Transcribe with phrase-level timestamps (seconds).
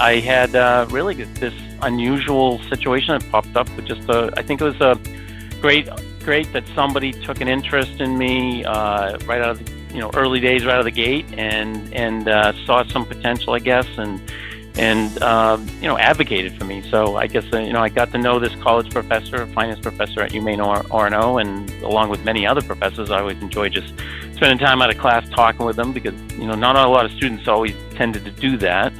[0.00, 4.60] I had uh, really this unusual situation that popped up with just a, I think
[4.60, 4.98] it was a
[5.60, 5.88] great,
[6.24, 10.10] great that somebody took an interest in me uh, right out of the, you know,
[10.14, 13.86] early days right out of the gate and, and uh, saw some potential, I guess,
[13.96, 14.20] and,
[14.78, 16.88] and uh, you know advocated for me.
[16.88, 20.20] So I guess uh, you know I got to know this college professor, finance professor
[20.20, 23.92] at UMaine Orono, and along with many other professors, I always enjoy just
[24.36, 27.10] spending time out of class talking with them because you know not a lot of
[27.12, 28.92] students always tended to do that.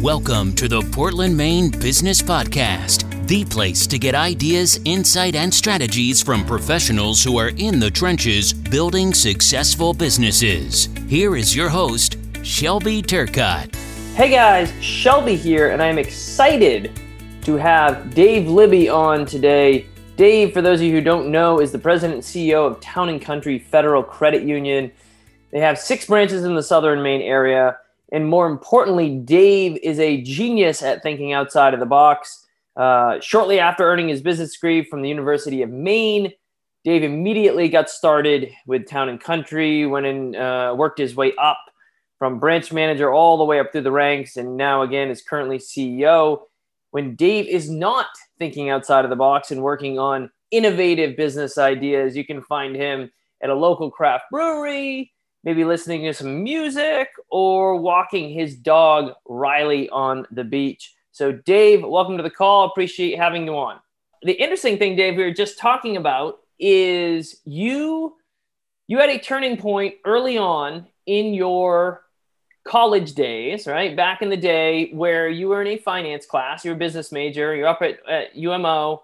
[0.00, 6.22] Welcome to the Portland, Maine Business Podcast, the place to get ideas, insight, and strategies
[6.22, 10.88] from professionals who are in the trenches building successful businesses.
[11.06, 13.76] Here is your host, Shelby Turcott.
[14.14, 16.98] Hey guys, Shelby here, and I'm excited
[17.42, 19.84] to have Dave Libby on today.
[20.16, 23.10] Dave, for those of you who don't know, is the president and CEO of Town
[23.10, 24.90] and Country Federal Credit Union.
[25.50, 27.76] They have six branches in the southern Maine area
[28.12, 32.46] and more importantly, Dave is a genius at thinking outside of the box.
[32.76, 36.32] Uh, shortly after earning his business degree from the University of Maine,
[36.84, 41.58] Dave immediately got started with Town and Country, went and uh, worked his way up
[42.18, 45.58] from branch manager all the way up through the ranks, and now again is currently
[45.58, 46.40] CEO.
[46.90, 48.06] When Dave is not
[48.38, 53.10] thinking outside of the box and working on innovative business ideas, you can find him
[53.42, 55.12] at a local craft brewery,
[55.44, 60.94] maybe listening to some music or walking his dog Riley on the beach.
[61.12, 62.66] So, Dave, welcome to the call.
[62.66, 63.80] Appreciate having you on.
[64.22, 68.16] The interesting thing, Dave, we were just talking about is you
[68.86, 72.02] you had a turning point early on in your
[72.64, 73.96] college days, right?
[73.96, 77.54] Back in the day where you were in a finance class, you're a business major,
[77.54, 79.02] you're up at, at UMO,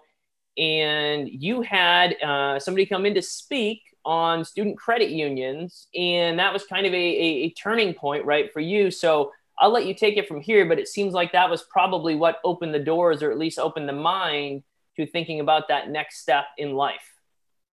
[0.57, 5.87] and you had uh, somebody come in to speak on student credit unions.
[5.93, 8.89] And that was kind of a, a, a, turning point, right, for you.
[8.89, 12.15] So I'll let you take it from here, but it seems like that was probably
[12.15, 14.63] what opened the doors or at least opened the mind
[14.95, 17.13] to thinking about that next step in life.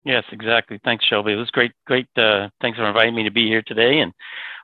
[0.05, 0.81] Yes, exactly.
[0.85, 1.35] Thanks, Shelby.
[1.35, 1.71] It was great.
[1.87, 2.09] Great.
[2.17, 4.01] Uh, thanks for inviting me to be here today.
[4.01, 4.13] And,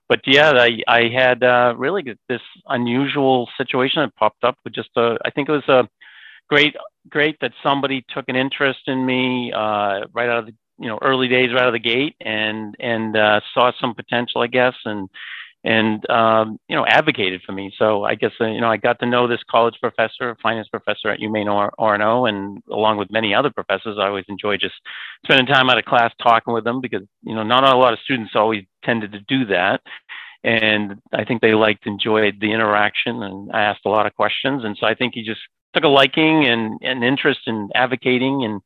[0.09, 4.91] but yeah, I, I had uh, really this unusual situation that popped up with just
[4.97, 5.89] a, I think it was a
[6.49, 6.75] great,
[7.09, 10.99] great that somebody took an interest in me uh, right out of the you know
[11.03, 14.75] early days right out of the gate and and uh, saw some potential, I guess,
[14.85, 15.09] and
[15.63, 17.73] and um, you know advocated for me.
[17.79, 21.09] So I guess uh, you know I got to know this college professor, finance professor
[21.09, 24.75] at UMaine Orono, and along with many other professors, I always enjoy just
[25.25, 27.99] spending time out of class talking with them because you know not a lot of
[28.01, 29.83] students always tended to do that.
[30.43, 34.65] And I think they liked, enjoyed the interaction, and I asked a lot of questions.
[34.65, 35.41] And so I think he just
[35.75, 38.63] took a liking and an interest in advocating and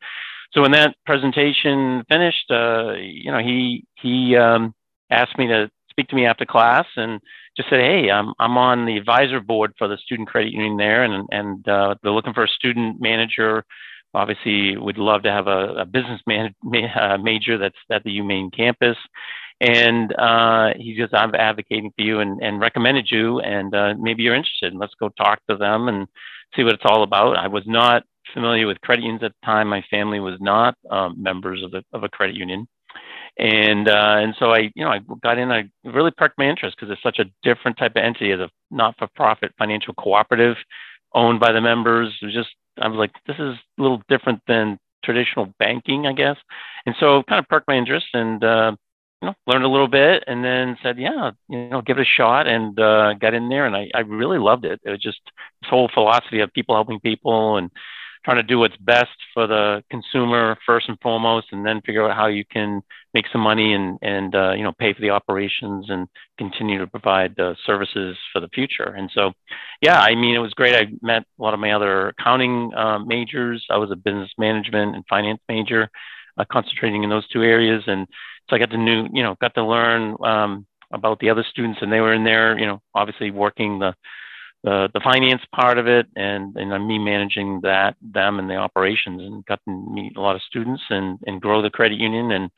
[0.55, 4.75] so when that presentation finished, uh, you know, he he um,
[5.11, 7.21] asked me to speak to me after class and
[7.57, 11.03] just said, "Hey, I'm I'm on the advisor board for the student credit union there,
[11.03, 13.65] and and uh, they're looking for a student manager.
[14.15, 18.19] Obviously, would love to have a, a business man, ma- uh, major that's at the
[18.19, 18.97] UMaine campus."
[19.61, 24.25] And uh, he just, I'm advocating for you and, and recommended you, and uh, maybe
[24.25, 24.75] you're interested.
[24.75, 26.09] Let's go talk to them and
[26.55, 27.39] see what it's all about.
[27.39, 28.03] I was not
[28.33, 29.69] familiar with credit unions at the time.
[29.69, 32.67] My family was not um, members of, the, of a credit union.
[33.37, 35.51] And uh, and so I, you know, I got in.
[35.51, 38.49] I really perked my interest because it's such a different type of entity as a
[38.71, 40.57] not-for-profit financial cooperative
[41.15, 42.17] owned by the members.
[42.23, 46.13] It was just I was like, this is a little different than traditional banking, I
[46.13, 46.37] guess.
[46.87, 48.77] And so kind of perked my interest and uh,
[49.21, 52.05] you know learned a little bit, and then said, yeah, you know, give it a
[52.05, 54.81] shot, and uh, got in there, and I, I really loved it.
[54.85, 55.21] It was just
[55.61, 57.71] this whole philosophy of people helping people and
[58.25, 62.17] trying to do what's best for the consumer first and foremost, and then figure out
[62.17, 65.87] how you can make some money and and uh, you know pay for the operations
[65.89, 66.09] and
[66.39, 68.95] continue to provide uh, services for the future.
[68.97, 69.33] And so,
[69.81, 70.75] yeah, I mean, it was great.
[70.75, 73.65] I met a lot of my other accounting uh, majors.
[73.71, 75.91] I was a business management and finance major,
[76.39, 78.07] uh, concentrating in those two areas, and
[78.49, 81.81] so I got to new you know got to learn um, about the other students,
[81.83, 83.95] and they were in there, you know, obviously working the
[84.65, 89.21] the, the finance part of it and, and me managing that, them and the operations
[89.21, 92.51] and got to meet a lot of students and, and grow the credit union and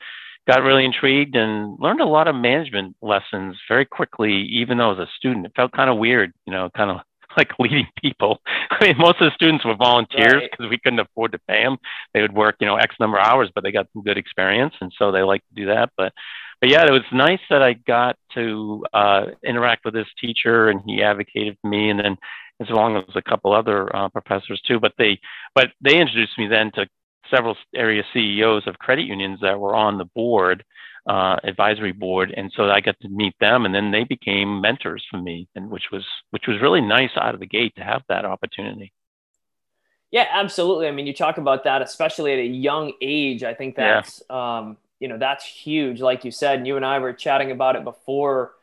[0.47, 4.97] got really intrigued and learned a lot of management lessons very quickly, even though I
[4.97, 7.01] was a student, it felt kind of weird, you know, kind of
[7.37, 8.41] like leading people.
[8.71, 10.69] I mean, most of the students were volunteers because right.
[10.69, 11.77] we couldn't afford to pay them.
[12.13, 14.73] They would work, you know, X number of hours, but they got some good experience.
[14.81, 15.91] And so they like to do that.
[15.97, 16.13] But
[16.59, 20.81] but yeah, it was nice that I got to uh, interact with this teacher, and
[20.85, 22.17] he advocated for me, and then
[22.59, 24.79] as long as a couple other uh, professors too.
[24.79, 25.19] But they,
[25.53, 26.87] but they introduced me then to
[27.31, 30.63] several area CEOs of credit unions that were on the board
[31.07, 35.05] uh, advisory board, and so I got to meet them, and then they became mentors
[35.09, 38.03] for me, and which was which was really nice out of the gate to have
[38.09, 38.93] that opportunity.
[40.11, 40.87] Yeah, absolutely.
[40.87, 43.43] I mean, you talk about that, especially at a young age.
[43.43, 44.57] I think that's yeah.
[44.57, 46.01] um, you know that's huge.
[46.01, 48.53] Like you said, and you and I were chatting about it before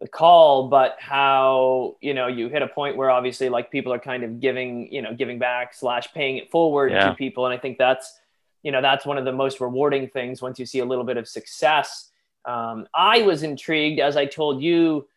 [0.00, 3.98] the call, but how you know you hit a point where obviously like people are
[3.98, 7.10] kind of giving you know giving back slash paying it forward yeah.
[7.10, 8.18] to people, and I think that's
[8.64, 11.16] you know that's one of the most rewarding things once you see a little bit
[11.16, 12.10] of success.
[12.46, 15.08] Um, i was intrigued as i told you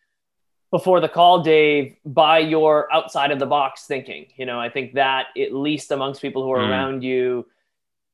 [0.70, 4.26] before the call dave by your outside of the box thinking.
[4.36, 6.70] You know i think that at least amongst people who are mm.
[6.70, 7.46] around you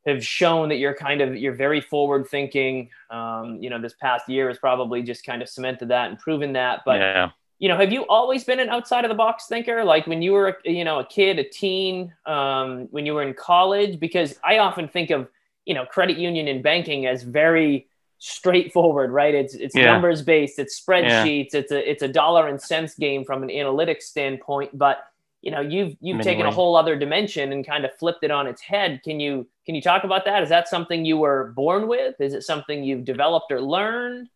[0.06, 2.90] have shown that you're kind of you're very forward thinking.
[3.10, 6.52] Um, you know this past year has probably just kind of cemented that and proven
[6.54, 9.84] that but yeah you know, have you always been an outside of the box thinker?
[9.84, 13.34] Like when you were, you know, a kid, a teen, um, when you were in
[13.34, 14.00] college?
[14.00, 15.28] Because I often think of,
[15.64, 19.34] you know, credit union and banking as very straightforward, right?
[19.34, 19.92] It's it's yeah.
[19.92, 21.60] numbers based, it's spreadsheets, yeah.
[21.60, 24.76] it's a it's a dollar and cents game from an analytics standpoint.
[24.76, 25.04] But
[25.42, 26.52] you know, you've you've Many taken ways.
[26.52, 29.02] a whole other dimension and kind of flipped it on its head.
[29.04, 30.42] Can you can you talk about that?
[30.42, 32.18] Is that something you were born with?
[32.18, 34.28] Is it something you've developed or learned?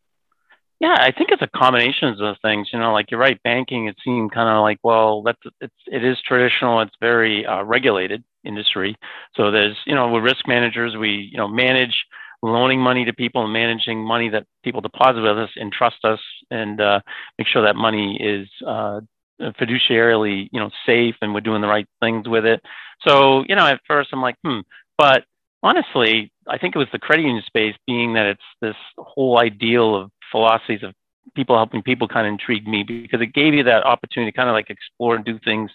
[0.80, 2.69] Yeah, I think it's a combination of those things.
[2.72, 3.88] You know, like you're right, banking.
[3.88, 6.80] It seemed kind of like, well, that's it's it is traditional.
[6.80, 8.96] It's very uh, regulated industry.
[9.34, 10.96] So there's, you know, we're risk managers.
[10.96, 11.96] We, you know, manage
[12.42, 16.20] loaning money to people and managing money that people deposit with us and trust us
[16.52, 17.00] and uh,
[17.38, 19.00] make sure that money is uh,
[19.40, 22.60] fiduciarily, you know, safe and we're doing the right things with it.
[23.06, 24.60] So, you know, at first I'm like, hmm,
[24.96, 25.25] but
[25.64, 29.96] honestly, I think it was the credit union space being that it's this whole ideal
[29.96, 30.94] of philosophies of
[31.34, 34.48] people helping people kind of intrigued me because it gave you that opportunity to kind
[34.48, 35.70] of like explore and do things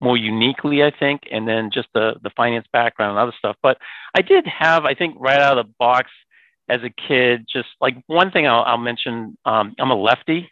[0.00, 3.56] more uniquely, I think, and then just the the finance background and other stuff.
[3.62, 3.78] But
[4.14, 6.10] I did have, I think, right out of the box
[6.68, 10.50] as a kid, just like one thing I'll, I'll mention, um, I'm a lefty,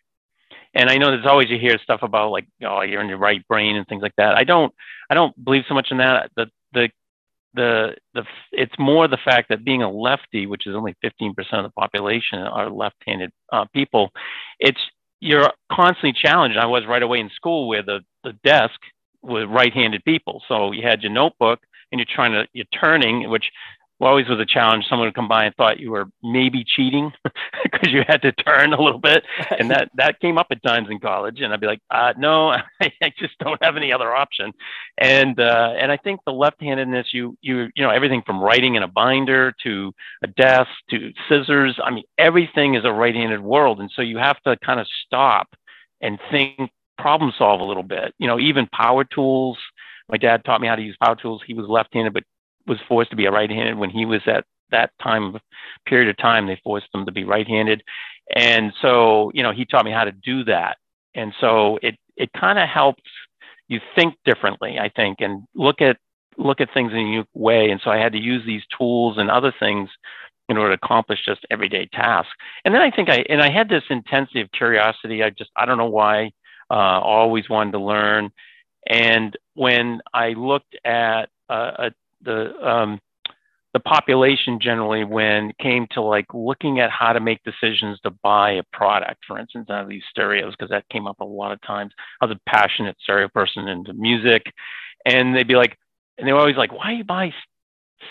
[0.72, 3.46] and I know there's always you hear stuff about like, oh, you're in your right
[3.48, 4.36] brain and things like that.
[4.36, 4.72] I don't,
[5.10, 6.30] I don't believe so much in that.
[6.36, 6.90] The the
[7.54, 11.64] the the it's more the fact that being a lefty, which is only 15% of
[11.64, 14.10] the population are left-handed uh, people,
[14.58, 14.80] it's
[15.20, 16.58] you're constantly challenged.
[16.58, 18.78] I was right away in school where the the desk
[19.22, 21.60] was right-handed people, so you had your notebook
[21.90, 23.50] and you're trying to you're turning, which
[24.00, 24.85] always was a challenge.
[24.88, 27.12] Someone would come by and thought you were maybe cheating
[27.62, 29.25] because you had to turn a little bit,
[29.58, 31.41] and that that came up at times in college.
[31.41, 32.62] And I'd be like, uh, no, I,
[33.02, 34.52] I just don't have any other option.
[34.99, 38.82] And uh, and I think the left-handedness, you you you know everything from writing in
[38.82, 39.93] a binder to
[40.23, 41.79] a desk to scissors.
[41.82, 45.49] I mean, everything is a right-handed world, and so you have to kind of stop
[46.00, 48.14] and think, problem solve a little bit.
[48.19, 49.58] You know, even power tools.
[50.08, 51.43] My dad taught me how to use power tools.
[51.47, 52.25] He was left-handed, but
[52.66, 53.76] was forced to be a right-handed.
[53.76, 55.38] When he was at that time
[55.87, 57.82] period of time they forced him to be right-handed.
[58.34, 60.78] And so you know he taught me how to do that.
[61.14, 63.02] And so it it kind of helps
[63.69, 65.96] you think differently i think and look at
[66.37, 67.70] look at things in a unique way.
[67.70, 69.88] And so i had to use these tools and other things
[70.49, 72.32] in order to accomplish just everyday tasks.
[72.64, 75.22] And then i think i and i had this intensity of curiosity.
[75.22, 76.32] I just i don't know why
[76.70, 78.31] uh, always wanted to learn.
[78.87, 81.93] And when i looked at a,
[82.25, 83.00] the um,
[83.75, 88.11] the population generally when it came to like looking at how to make decisions to
[88.23, 91.50] buy a product, for instance, out of these stereos, because that came up a lot
[91.53, 91.93] of times.
[92.21, 94.44] I was a passionate stereo person into music,
[95.05, 95.76] and they'd be like,
[96.16, 97.33] and they were always like, why you buy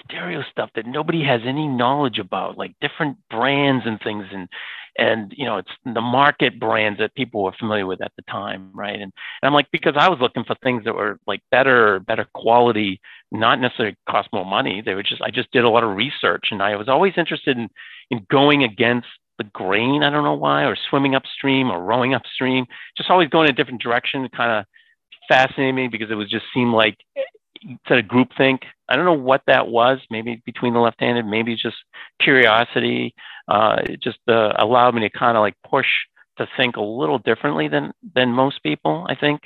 [0.03, 4.49] stereo stuff that nobody has any knowledge about, like different brands and things, and
[4.97, 8.69] and you know it's the market brands that people were familiar with at the time
[8.73, 8.95] right?
[8.95, 9.11] And, and
[9.43, 12.99] i'm like because i was looking for things that were like better better quality
[13.33, 14.81] not necessarily cost more money.
[14.85, 17.57] They were just i just did a lot of research and i was always interested
[17.57, 17.69] in
[18.11, 19.07] in going against
[19.39, 23.45] the grain i don't know why or swimming upstream or rowing upstream just always going
[23.47, 24.65] in a different direction kind of
[25.27, 26.97] fascinated me because it was just seemed like
[27.87, 28.61] sort of group think.
[28.89, 29.99] I don't know what that was.
[30.09, 31.77] Maybe between the left-handed, maybe just
[32.21, 33.13] curiosity.
[33.47, 35.87] Uh, it just uh, allowed me to kind of like push
[36.37, 39.41] to think a little differently than than most people, I think.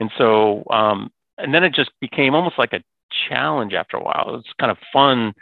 [0.00, 2.82] And so, um, and then it just became almost like a
[3.28, 4.24] challenge after a while.
[4.28, 5.34] It was kind of fun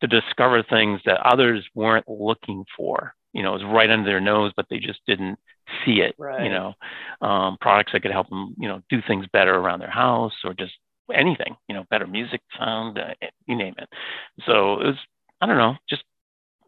[0.00, 3.14] to discover things that others weren't looking for.
[3.32, 5.38] You know, it was right under their nose, but they just didn't
[5.84, 6.14] see it.
[6.18, 6.44] Right.
[6.44, 6.74] You know,
[7.20, 10.54] um, products that could help them, you know, do things better around their house or
[10.54, 10.72] just
[11.12, 13.14] anything, you know, better music sound, uh,
[13.46, 13.88] you name it.
[14.46, 14.96] So it was,
[15.40, 16.04] I don't know, just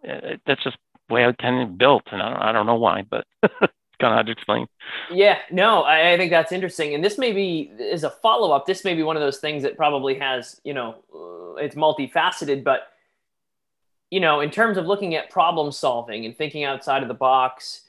[0.09, 0.77] uh, that's just
[1.09, 3.53] the way I kind of built, and I don't, I don't know why, but it's
[4.01, 4.67] kind of hard to explain.
[5.11, 8.67] Yeah, no, I, I think that's interesting, and this may be as a follow up.
[8.67, 12.65] This may be one of those things that probably has, you know, uh, it's multifaceted,
[12.65, 12.89] but
[14.11, 17.83] you know, in terms of looking at problem solving and thinking outside of the box,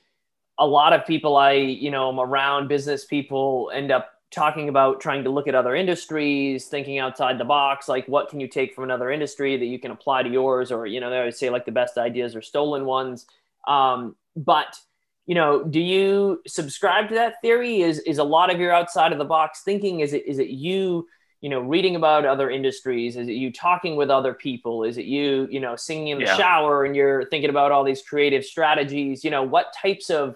[0.57, 5.01] a lot of people I, you know, I'm around business people end up talking about
[5.01, 8.75] trying to look at other industries, thinking outside the box, like what can you take
[8.75, 11.50] from another industry that you can apply to yours, or you know, they always say
[11.50, 13.25] like the best ideas are stolen ones.
[13.67, 14.79] Um, but
[15.25, 17.81] you know, do you subscribe to that theory?
[17.81, 20.01] Is is a lot of your outside of the box thinking?
[20.01, 21.07] Is it is it you?
[21.41, 25.05] you know reading about other industries is it you talking with other people is it
[25.05, 26.36] you you know singing in the yeah.
[26.36, 30.36] shower and you're thinking about all these creative strategies you know what types of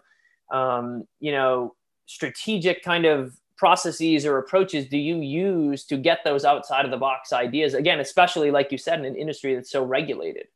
[0.51, 6.45] um, you know strategic kind of processes or approaches do you use to get those
[6.45, 7.73] outside of the box ideas?
[7.73, 10.47] Again especially like you said in an industry that's so regulated.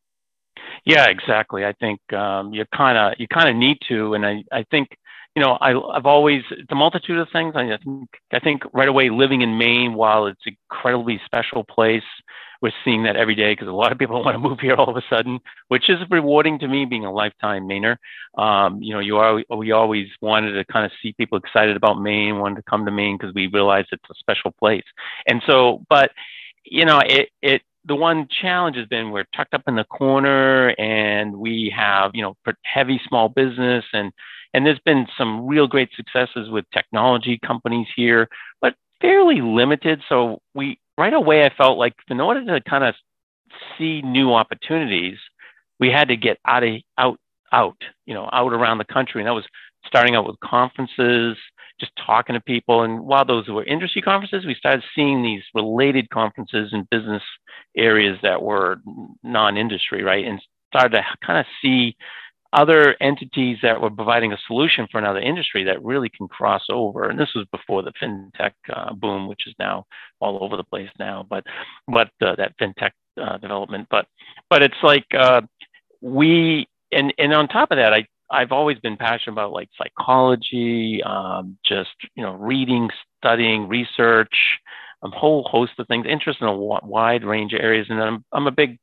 [0.85, 1.65] Yeah exactly.
[1.65, 4.97] I think um, you kind of you kind of need to and i i think
[5.37, 7.53] you know, I, i've always the multitude of things.
[7.55, 12.01] I think I think right away living in Maine, while it's an incredibly special place,
[12.61, 14.89] we're seeing that every day because a lot of people want to move here all
[14.89, 17.97] of a sudden, which is rewarding to me being a lifetime Mainer.
[18.37, 22.01] Um, you know, you are we always wanted to kind of see people excited about
[22.01, 24.85] Maine, wanted to come to Maine because we realized it's a special place.
[25.27, 26.11] And so, but
[26.65, 30.69] you know, it it the one challenge has been we're tucked up in the corner
[30.77, 34.11] and we have you know heavy small business and
[34.53, 38.27] and there's been some real great successes with technology companies here,
[38.61, 40.01] but fairly limited.
[40.09, 42.95] So we right away I felt like in order to kind of
[43.77, 45.17] see new opportunities,
[45.79, 47.19] we had to get out of out
[47.53, 49.21] out, you know, out around the country.
[49.21, 49.47] And that was
[49.85, 51.37] starting out with conferences,
[51.79, 52.83] just talking to people.
[52.83, 57.23] And while those were industry conferences, we started seeing these related conferences in business
[57.77, 58.81] areas that were
[59.23, 60.25] non-industry, right?
[60.25, 60.41] And
[60.73, 61.95] started to kind of see
[62.57, 67.07] other entities that were providing a solution for another industry that really can cross over.
[67.07, 69.85] And this was before the fintech uh, boom, which is now
[70.19, 71.23] all over the place now.
[71.29, 71.43] But
[71.87, 73.87] but uh, that fintech uh, development.
[73.91, 74.07] But
[74.49, 75.41] but it's like uh,
[76.01, 81.03] we and and on top of that, I I've always been passionate about like psychology,
[81.05, 84.33] um, just you know reading, studying, research,
[85.03, 86.07] a whole host of things.
[86.09, 88.79] Interest in a wide range of areas, and I'm I'm a big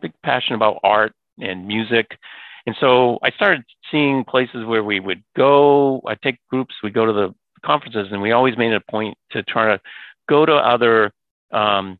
[0.00, 2.18] big passion about art and music
[2.66, 6.00] and so I started seeing places where we would go.
[6.06, 9.16] I take groups, we go to the conferences, and we always made it a point
[9.32, 9.80] to try to
[10.28, 11.12] go to other
[11.50, 11.98] um,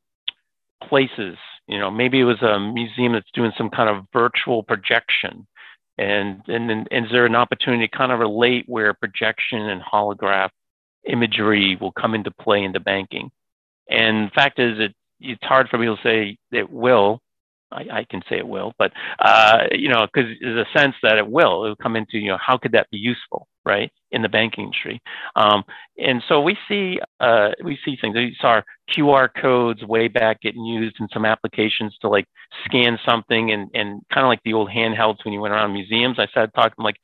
[0.82, 1.36] places.
[1.66, 5.46] You know, maybe it was a museum that's doing some kind of virtual projection.
[5.98, 10.50] And, and, and is there an opportunity to kind of relate where projection and holograph
[11.04, 13.30] imagery will come into play into banking?
[13.88, 17.20] And the fact is, it, it's hard for people to say it will
[17.72, 21.18] I, I can say it will, but uh, you know, because there's a sense that
[21.18, 21.64] it will.
[21.64, 24.64] It will come into you know how could that be useful, right, in the banking
[24.64, 25.00] industry.
[25.36, 25.64] Um,
[25.98, 28.14] and so we see uh, we see things.
[28.14, 28.60] We saw
[28.94, 32.26] QR codes way back getting used in some applications to like
[32.64, 36.18] scan something and and kind of like the old handhelds when you went around museums.
[36.18, 36.96] I started talking like,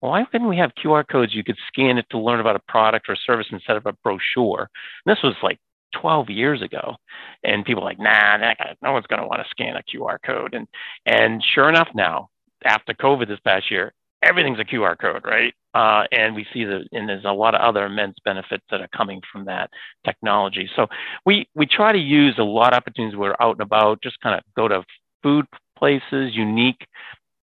[0.00, 3.06] why couldn't we have QR codes you could scan it to learn about a product
[3.08, 4.68] or service instead of a brochure?
[5.04, 5.58] And this was like
[5.92, 6.96] 12 years ago
[7.44, 8.36] and people like nah
[8.82, 10.54] no one's going to want to scan a qr code.
[10.54, 10.66] And
[11.06, 12.28] and sure enough now
[12.64, 15.54] after covid this past year everything's a qr code right?
[15.74, 18.88] Uh, and we see that and there's a lot of other immense benefits that are
[18.88, 19.70] coming from that
[20.04, 20.68] technology.
[20.76, 20.86] So
[21.24, 24.36] we we try to use a lot of opportunities we're out and about just kind
[24.38, 24.84] of go to
[25.22, 25.46] food
[25.78, 26.86] places unique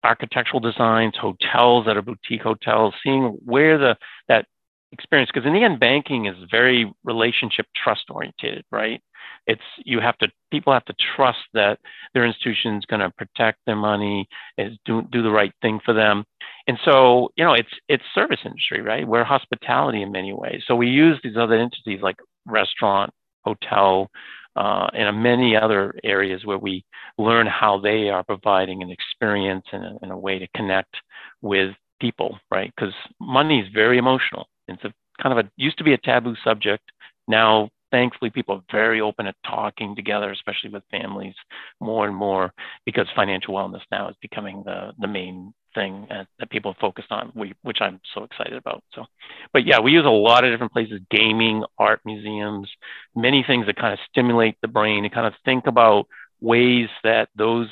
[0.03, 4.45] architectural designs hotels that are boutique hotels seeing where the that
[4.91, 9.01] experience because in the end banking is very relationship trust oriented right?
[9.47, 11.79] It's you have to people have to trust that
[12.13, 14.27] their institution is going to protect their money
[14.57, 16.25] is do, do the right thing for them.
[16.67, 19.07] And so you know it's it's service industry right?
[19.07, 20.63] We're hospitality in many ways.
[20.67, 23.11] So we use these other entities like restaurant
[23.43, 24.09] hotel
[24.55, 26.83] uh, and many other areas where we
[27.17, 30.95] learn how they are providing an experience and a, and a way to connect
[31.41, 32.71] with people right?
[32.75, 36.35] Because money is very emotional it's a kind of a used to be a taboo
[36.43, 36.83] subject.
[37.27, 41.35] Now, thankfully, people are very open at talking together, especially with families,
[41.79, 42.53] more and more
[42.85, 47.31] because financial wellness now is becoming the the main thing that people are focused on,
[47.61, 48.83] which I'm so excited about.
[48.93, 49.05] So,
[49.53, 52.69] but yeah, we use a lot of different places: gaming, art museums,
[53.15, 56.07] many things that kind of stimulate the brain and kind of think about
[56.41, 57.67] ways that those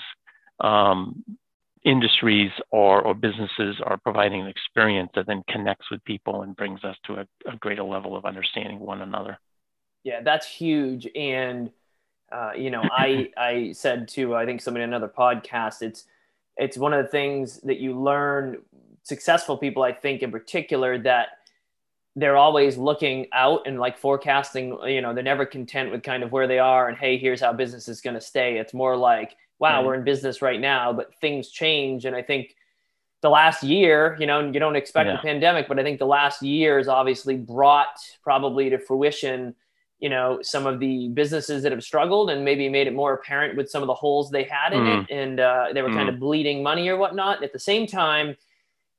[0.59, 1.23] um,
[1.83, 6.83] industries or, or businesses are providing an experience that then connects with people and brings
[6.83, 9.39] us to a, a greater level of understanding one another.
[10.03, 11.07] Yeah, that's huge.
[11.15, 11.71] And,
[12.31, 16.05] uh, you know, I, I said to, I think somebody in another podcast, it's,
[16.55, 18.57] it's one of the things that you learn
[19.03, 21.29] successful people, I think in particular that
[22.15, 26.31] they're always looking out and like forecasting, you know, they're never content with kind of
[26.31, 28.57] where they are and, Hey, here's how business is going to stay.
[28.57, 32.05] It's more like, wow, we're in business right now, but things change.
[32.05, 32.55] And I think
[33.21, 35.17] the last year, you know, you don't expect yeah.
[35.17, 39.55] a pandemic, but I think the last year has obviously brought probably to fruition,
[39.99, 43.57] you know, some of the businesses that have struggled and maybe made it more apparent
[43.57, 45.03] with some of the holes they had in mm.
[45.03, 45.11] it.
[45.11, 45.95] And uh, they were mm.
[45.95, 47.43] kind of bleeding money or whatnot.
[47.43, 48.37] At the same time,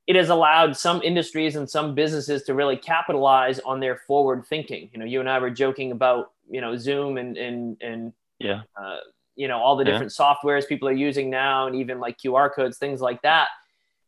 [0.09, 4.91] it has allowed some industries and some businesses to really capitalize on their forward thinking.
[4.93, 8.63] You know, you and I were joking about, you know, Zoom and, and, and, yeah,
[8.77, 8.99] uh,
[9.39, 10.35] you know, all the different yeah.
[10.35, 13.49] softwares people are using now and even like QR codes, things like that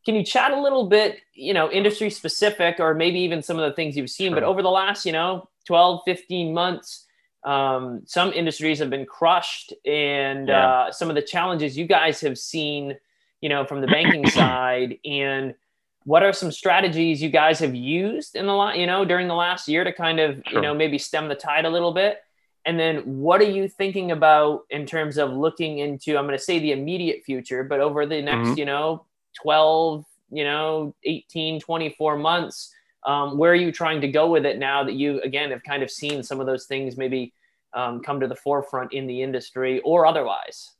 [0.04, 3.68] can you chat a little bit, you know, industry specific or maybe even some of
[3.68, 4.40] the things you've seen, sure.
[4.40, 7.06] but over the last, you know, 12, 15 months,
[7.44, 10.68] um, some industries have been crushed and yeah.
[10.68, 12.96] uh, some of the challenges you guys have seen,
[13.40, 15.54] you know, from the banking side and
[16.04, 19.34] what are some strategies you guys have used in the lot, you know, during the
[19.34, 20.54] last year to kind of, sure.
[20.54, 22.18] you know, maybe stem the tide a little bit?
[22.66, 26.44] And then what are you thinking about in terms of looking into, I'm going to
[26.44, 28.58] say the immediate future, but over the next, mm-hmm.
[28.58, 29.06] you know,
[29.42, 32.74] 12, you know, 18, 24 months?
[33.06, 35.82] Um, where are you trying to go with it now that you, again, have kind
[35.82, 37.32] of seen some of those things maybe
[37.72, 40.72] um, come to the forefront in the industry or otherwise?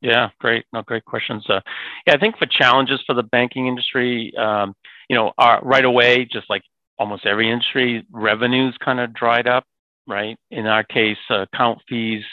[0.00, 0.64] Yeah, great.
[0.72, 1.48] No, great questions.
[1.48, 1.60] Uh,
[2.06, 4.74] yeah, I think for challenges for the banking industry, um,
[5.08, 6.62] you know, are, right away, just like
[6.98, 9.64] almost every industry, revenues kind of dried up,
[10.08, 10.36] right?
[10.50, 12.24] In our case, uh, account fees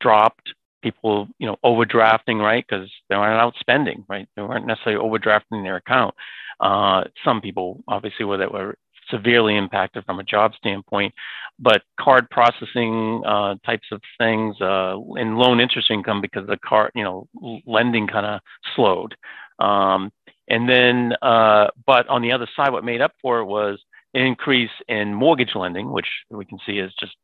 [0.00, 2.64] dropped people, you know, overdrafting, right?
[2.66, 4.28] Because they weren't out spending, right?
[4.36, 6.14] They weren't necessarily overdrafting their account.
[6.60, 8.76] Uh, some people, obviously, were that were
[9.10, 11.12] severely impacted from a job standpoint,
[11.58, 16.90] but card processing uh, types of things uh, and loan interest income because the card,
[16.94, 17.28] you know,
[17.66, 18.40] lending kind of
[18.74, 19.14] slowed.
[19.58, 20.10] Um,
[20.48, 23.78] and then, uh, but on the other side, what made up for it was
[24.14, 27.16] increase in mortgage lending, which we can see is just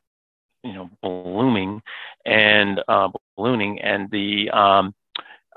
[0.63, 1.83] you know blooming
[2.27, 4.95] and uh, ballooning, and the um,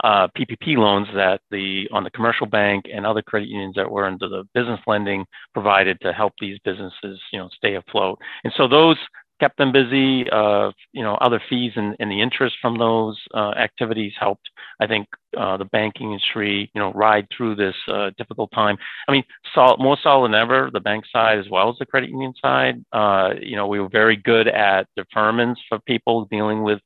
[0.03, 4.05] uh, PPP loans that the on the commercial bank and other credit unions that were
[4.05, 8.19] under the business lending provided to help these businesses, you know, stay afloat.
[8.43, 8.97] And so those
[9.43, 10.29] kept them busy.
[10.29, 14.87] Uh, you know, other fees and, and the interest from those uh, activities helped, I
[14.87, 15.05] think,
[15.37, 18.77] uh, the banking industry, you know, ride through this uh, difficult time.
[19.09, 22.09] I mean, solid, more solid than ever, the bank side as well as the credit
[22.09, 22.75] union side.
[22.93, 26.79] Uh, you know, we were very good at deferments for people dealing with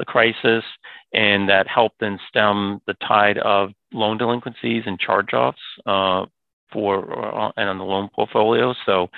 [0.00, 0.64] the crisis,
[1.12, 6.26] and that helped then stem the tide of loan delinquencies and charge-offs uh,
[6.72, 8.74] for and on the loan portfolio.
[8.84, 9.10] So.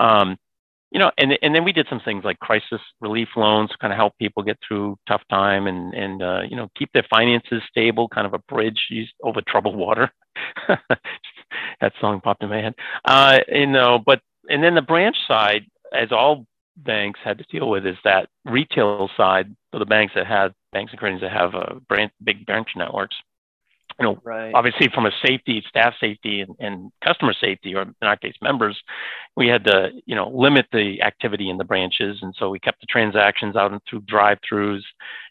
[0.00, 0.38] Um,
[0.90, 3.96] you know, and and then we did some things like crisis relief loans, kind of
[3.96, 8.08] help people get through tough time and and uh, you know keep their finances stable,
[8.08, 8.88] kind of a bridge
[9.22, 10.10] over troubled water.
[11.80, 12.74] that song popped in my head.
[13.04, 16.46] Uh, you know, but and then the branch side, as all
[16.76, 19.54] banks had to deal with, is that retail side.
[19.72, 23.16] So the banks that had banks and credit that have uh, branch, big branch networks
[23.98, 24.52] you know, right.
[24.54, 28.78] obviously from a safety, staff safety, and, and, customer safety, or in our case, members,
[29.36, 32.80] we had to, you know, limit the activity in the branches, and so we kept
[32.80, 34.82] the transactions out and through drive-throughs,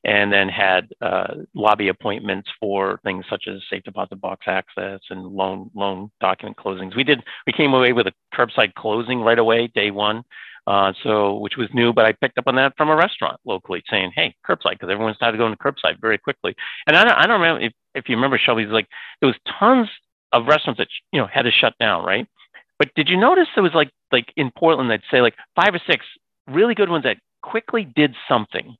[0.03, 5.25] and then had uh, lobby appointments for things such as safe deposit box access and
[5.25, 6.95] loan loan document closings.
[6.95, 7.23] We did.
[7.45, 10.23] We came away with a curbside closing right away, day one.
[10.67, 13.81] Uh, so, which was new, but I picked up on that from a restaurant locally
[13.89, 16.55] saying, hey, curbside, because everyone started going to curbside very quickly.
[16.85, 18.89] And I don't, I don't remember if, if you remember, Shelby's like,
[19.21, 19.87] there was tons
[20.33, 22.27] of restaurants that, you know, had to shut down, right?
[22.79, 25.79] But did you notice there was like, like in Portland, they'd say like five or
[25.87, 26.05] six
[26.47, 28.75] really good ones that quickly did something.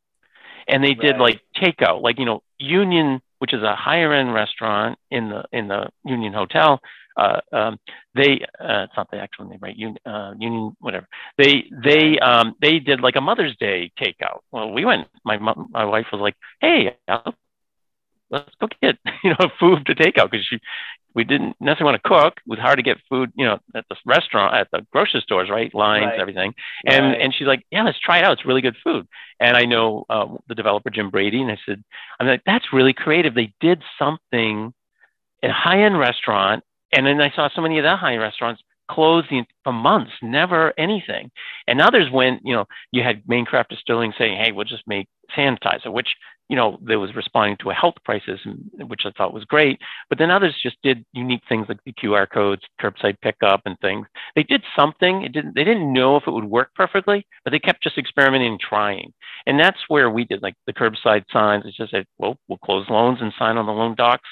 [0.68, 4.98] And they did like takeout, like, you know, Union, which is a higher end restaurant
[5.12, 6.80] in the, in the Union Hotel,
[7.18, 7.80] uh, um,
[8.16, 12.56] they uh, it's not the actual name right union, uh, union whatever they they um,
[12.62, 14.40] they did like a Mother's Day takeout.
[14.52, 15.08] Well, we went.
[15.26, 16.96] My my wife was like, "Hey,
[18.30, 20.48] let's go get you know food to take out because
[21.16, 22.34] we didn't necessarily want to cook.
[22.38, 25.50] It was hard to get food, you know, at the restaurant, at the grocery stores,
[25.50, 25.74] right?
[25.74, 26.20] Lines, right.
[26.20, 26.54] everything.
[26.86, 27.22] And right.
[27.22, 28.34] and she's like, yeah, let's try it out.
[28.34, 29.08] It's really good food.
[29.40, 31.84] And I know uh, the developer Jim Brady, and I said,
[32.20, 33.34] I'm like, that's really creative.
[33.34, 34.74] They did something,
[35.44, 36.64] at a high end restaurant,
[36.94, 40.74] and then I saw so many of the high end restaurants closing for months, never
[40.78, 41.32] anything.
[41.68, 45.08] And others went, you know, you had Maine Craft Distilling saying, hey, we'll just make
[45.36, 46.10] sanitizer, which,
[46.50, 48.40] you know, there was responding to a health crisis,
[48.88, 49.80] which I thought was great.
[50.10, 54.08] But then others just did unique things like the QR codes, curbside pickup and things.
[54.36, 55.24] They did something.
[55.24, 58.52] It didn't, they didn't know if it would work perfectly, but they kept just experimenting
[58.52, 59.14] and trying.
[59.46, 61.64] And that's where we did like the curbside signs.
[61.66, 64.30] It's just said, well, we'll close loans and sign on the loan docs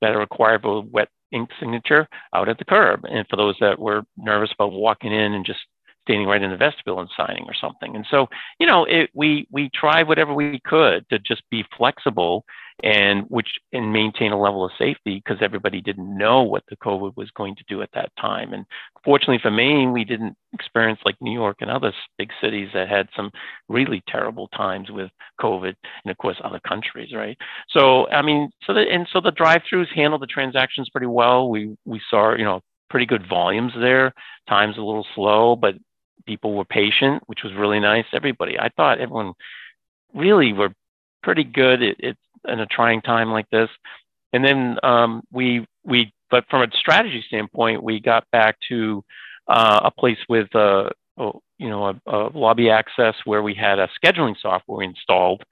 [0.00, 3.04] that are required for wet ink signature out at the curb.
[3.04, 5.60] And for those that were nervous about walking in and just
[6.04, 7.96] standing right in the vestibule and signing or something.
[7.96, 8.26] And so,
[8.60, 12.44] you know, it, we we tried whatever we could to just be flexible
[12.82, 17.16] and which and maintain a level of safety because everybody didn't know what the COVID
[17.16, 18.52] was going to do at that time.
[18.52, 18.66] And
[19.04, 23.08] fortunately for Maine, we didn't experience like New York and other big cities that had
[23.16, 23.30] some
[23.68, 27.38] really terrible times with COVID, and of course other countries, right?
[27.70, 31.48] So I mean, so the and so the drive-throughs handled the transactions pretty well.
[31.48, 34.12] We we saw you know pretty good volumes there.
[34.48, 35.74] Times a little slow, but
[36.26, 38.04] people were patient, which was really nice.
[38.12, 39.34] Everybody, I thought everyone
[40.14, 40.72] really were
[41.22, 43.70] pretty good at, at in a trying time like this.
[44.32, 49.04] And then um, we we but from a strategy standpoint, we got back to
[49.48, 53.78] uh, a place with uh, oh, you know a, a lobby access where we had
[53.78, 55.42] a scheduling software installed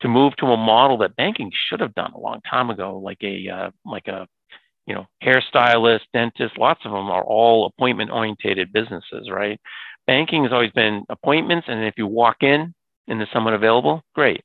[0.00, 3.22] to move to a model that banking should have done a long time ago, like
[3.22, 4.26] a uh, like a
[4.86, 6.58] you know hairstylist, dentist.
[6.58, 9.60] Lots of them are all appointment orientated businesses, right?
[10.06, 12.74] Banking has always been appointments, and if you walk in
[13.08, 14.42] and there's someone available, great.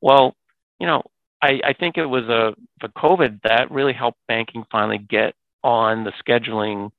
[0.00, 0.34] Well,
[0.80, 1.02] you know,
[1.42, 6.04] I, I think it was a for COVID that really helped banking finally get on
[6.04, 6.90] the scheduling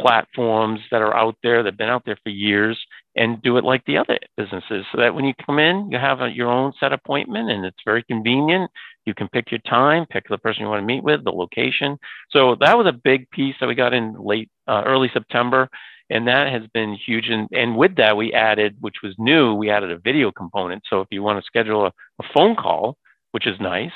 [0.00, 2.78] platforms that are out there that've been out there for years
[3.16, 6.20] and do it like the other businesses so that when you come in you have
[6.20, 8.70] a, your own set appointment and it's very convenient
[9.04, 11.98] you can pick your time pick the person you want to meet with the location
[12.30, 15.68] so that was a big piece that we got in late uh, early september
[16.10, 19.70] and that has been huge and, and with that we added which was new we
[19.70, 22.96] added a video component so if you want to schedule a, a phone call
[23.32, 23.92] which is nice.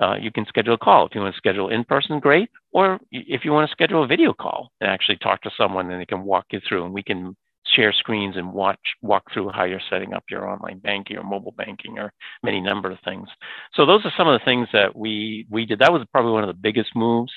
[0.00, 2.50] Uh, you can schedule a call if you want to schedule in person, great.
[2.72, 6.00] Or if you want to schedule a video call and actually talk to someone and
[6.00, 7.36] they can walk you through and we can
[7.74, 11.54] share screens and watch walk through how you're setting up your online banking or mobile
[11.56, 13.28] banking or many number of things.
[13.74, 15.78] So those are some of the things that we we did.
[15.78, 17.32] That was probably one of the biggest moves.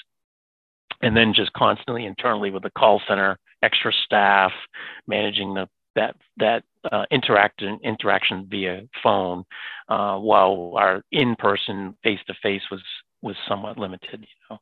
[1.01, 4.51] And then just constantly internally with the call center, extra staff,
[5.07, 9.43] managing the that that uh, interaction interaction via phone,
[9.89, 12.81] uh, while our in-person face-to-face was
[13.21, 14.21] was somewhat limited.
[14.21, 14.57] You know,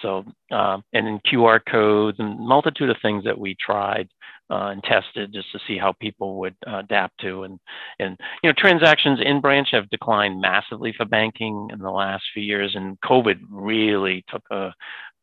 [0.00, 4.08] so um, and in QR codes and multitude of things that we tried
[4.50, 7.58] uh, and tested just to see how people would uh, adapt to and
[7.98, 12.42] and you know transactions in branch have declined massively for banking in the last few
[12.42, 14.72] years, and COVID really took a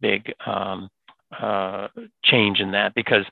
[0.02, 0.90] big um,
[1.38, 1.88] uh,
[2.24, 3.26] change in that because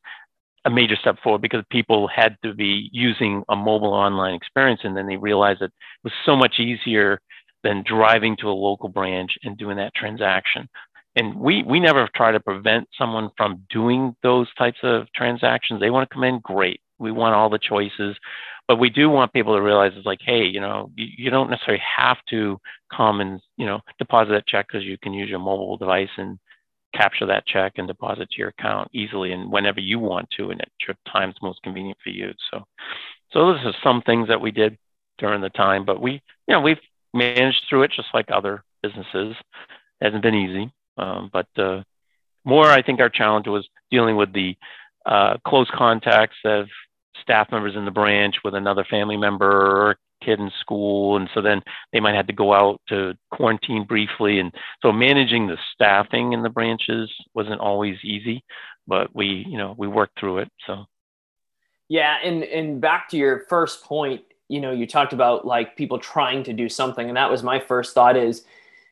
[0.66, 4.98] a major step forward because people had to be using a mobile online experience and
[4.98, 5.72] then they realized it
[6.04, 7.20] was so much easier
[7.64, 10.68] than driving to a local branch and doing that transaction.
[11.16, 15.80] And we we never try to prevent someone from doing those types of transactions.
[15.80, 16.82] They want to come in great.
[17.00, 18.16] We want all the choices.
[18.68, 21.50] But we do want people to realize it's like hey you know you, you don't
[21.50, 22.60] necessarily have to
[22.96, 26.38] come and you know deposit that check because you can use your mobile device and
[26.98, 30.62] capture that check and deposit to your account easily and whenever you want to and
[30.62, 32.32] at your time's most convenient for you.
[32.52, 32.64] So,
[33.32, 34.78] so those are some things that we did
[35.18, 36.14] during the time, but we,
[36.48, 36.80] you know, we've
[37.14, 39.36] managed through it just like other businesses.
[40.02, 41.84] It hasn't been easy, um, but uh,
[42.46, 44.56] more I think our challenge was dealing with the
[45.06, 46.68] uh, close contacts of
[47.22, 51.42] staff members in the branch with another family member or kid in school and so
[51.42, 51.62] then
[51.94, 54.40] they might have to go out to quarantine briefly.
[54.40, 58.44] And so managing the staffing in the branches wasn't always easy
[58.88, 60.86] but we you know we worked through it so.
[61.90, 66.00] Yeah and and back to your first point you know you talked about like people
[66.00, 68.44] trying to do something and that was my first thought is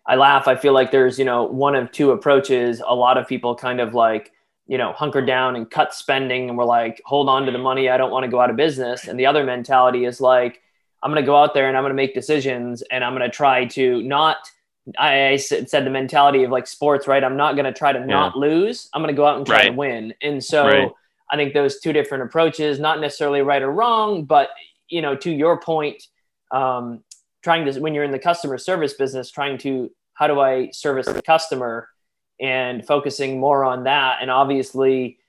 [0.05, 2.81] i laugh i feel like there's you know one of two approaches.
[2.85, 4.31] A lot of people kind of like
[4.67, 7.89] you know hunker down and cut spending and we're like hold on to the money
[7.89, 9.07] i don't want to go out of business.
[9.07, 10.61] And the other mentality is like
[11.03, 13.29] I'm going to go out there and I'm going to make decisions and I'm going
[13.29, 14.37] to try to not.
[14.99, 17.23] I said the mentality of like sports, right?
[17.23, 18.05] I'm not going to try to yeah.
[18.05, 18.87] not lose.
[18.93, 19.69] I'm going to go out and try right.
[19.69, 20.13] to win.
[20.21, 20.91] And so right.
[21.31, 24.49] I think those two different approaches, not necessarily right or wrong, but
[24.87, 26.03] you know, to your point,
[26.51, 27.03] um,
[27.43, 31.07] trying to when you're in the customer service business, trying to how do I service
[31.07, 31.89] the customer
[32.39, 34.17] and focusing more on that.
[34.21, 35.19] And obviously,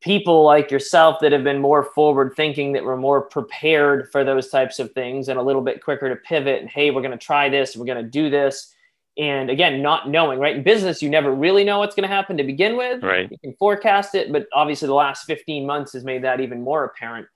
[0.00, 4.48] people like yourself that have been more forward thinking that were more prepared for those
[4.48, 7.18] types of things and a little bit quicker to pivot and hey we're going to
[7.18, 8.74] try this we're going to do this.
[9.16, 10.56] And again not knowing right?
[10.56, 13.02] In business you never really know what's going to happen to begin with.
[13.02, 13.28] Right.
[13.30, 16.84] You can forecast it but obviously the last 15 months has made that even more
[16.84, 17.26] apparent.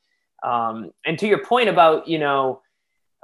[0.45, 2.63] Um, and to your point about you know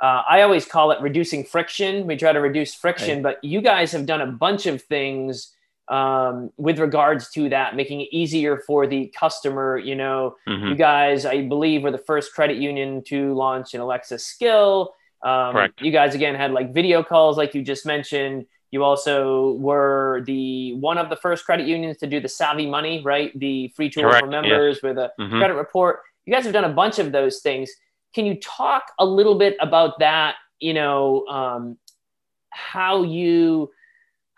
[0.00, 2.06] uh, I always call it reducing friction.
[2.06, 3.34] We try to reduce friction, right.
[3.34, 5.52] but you guys have done a bunch of things
[5.90, 9.78] um, with regards to that, making it easier for the customer.
[9.78, 10.68] You know, mm-hmm.
[10.68, 14.94] you guys, I believe, were the first credit union to launch an Alexa skill.
[15.22, 15.80] Um, Correct.
[15.80, 18.46] You guys again had like video calls, like you just mentioned.
[18.70, 23.36] You also were the one of the first credit unions to do the SavvyMoney, right?
[23.38, 24.20] The free tool Correct.
[24.20, 24.82] for members yes.
[24.82, 25.38] with a mm-hmm.
[25.38, 26.00] credit report.
[26.26, 27.70] You guys have done a bunch of those things.
[28.14, 30.34] Can you talk a little bit about that?
[30.60, 31.78] You know, um,
[32.50, 33.70] how you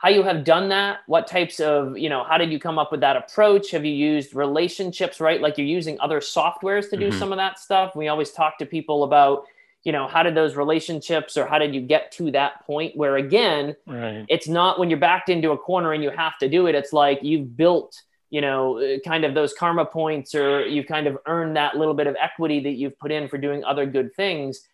[0.00, 2.90] how you have done that what types of you know how did you come up
[2.90, 7.10] with that approach have you used relationships right like you're using other softwares to do
[7.10, 7.18] mm-hmm.
[7.18, 9.44] some of that stuff we always talk to people about
[9.84, 13.16] you know how did those relationships or how did you get to that point where
[13.16, 14.24] again right.
[14.28, 16.92] it's not when you're backed into a corner and you have to do it it's
[16.92, 21.18] like you've built you know uh, kind of those karma points or you've kind of
[21.26, 24.66] earned that little bit of equity that you've put in for doing other good things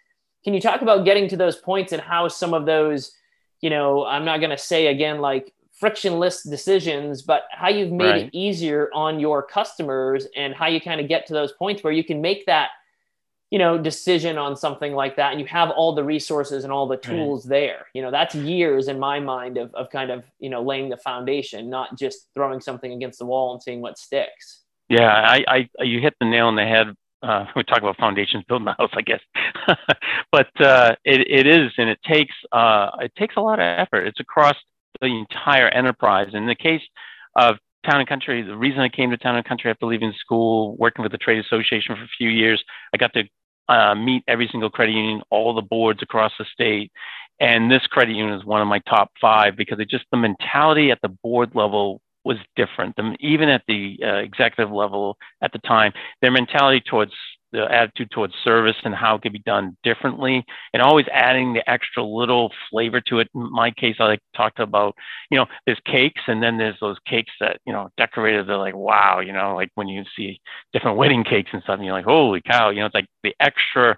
[0.45, 3.13] can you talk about getting to those points and how some of those
[3.61, 8.11] you know i'm not going to say again like frictionless decisions but how you've made
[8.11, 8.23] right.
[8.25, 11.93] it easier on your customers and how you kind of get to those points where
[11.93, 12.71] you can make that
[13.51, 16.89] you know decision on something like that and you have all the resources and all
[16.89, 17.51] the tools right.
[17.51, 20.89] there you know that's years in my mind of, of kind of you know laying
[20.89, 25.69] the foundation not just throwing something against the wall and seeing what sticks yeah i,
[25.79, 26.89] I you hit the nail on the head
[27.27, 29.21] uh, we talk about foundations building the house i guess.
[30.33, 34.07] But uh, it, it is and it takes uh, it takes a lot of effort.
[34.07, 34.57] It's across
[35.01, 36.31] the entire enterprise.
[36.35, 36.83] In the case
[37.37, 40.77] of town and country the reason i came to town and country after leaving school
[40.77, 42.61] working with the trade association for a few years
[42.93, 43.23] i got to
[43.69, 46.93] uh, meet every single credit union, all the boards across the state.
[47.41, 50.91] And this credit union is one of my top five because it just the mentality
[50.91, 52.95] at the board level was different.
[53.21, 57.13] Even at the uh, executive level at the time, their mentality towards
[57.53, 61.71] the attitude towards service and how it could be done differently and always adding the
[61.71, 63.29] extra little flavor to it.
[63.35, 64.95] In my case, I like to talk about,
[65.31, 68.77] you know, there's cakes and then there's those cakes that, you know, decorated, they're like,
[68.77, 70.41] wow, you know, like when you see
[70.73, 73.35] different wedding cakes and stuff, and you're like, holy cow, you know, it's like the
[73.41, 73.97] extra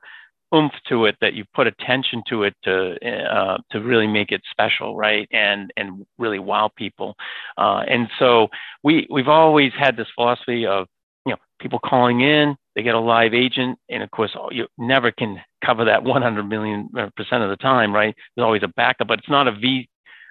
[0.55, 4.43] oomph to it that you put attention to it to uh, to really make it
[4.51, 5.29] special, right?
[5.33, 7.17] And and really wow people.
[7.57, 8.49] Uh, and so
[8.83, 10.87] we we've always had this philosophy of
[11.27, 15.11] you know people calling in they get a live agent and of course you never
[15.11, 19.09] can cover that 100 million uh, percent of the time right there's always a backup
[19.09, 19.89] but it's not a v